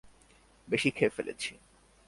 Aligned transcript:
বেশি 0.67 0.89
খেয়ে 0.91 1.15
ফেলেছি। 1.15 1.51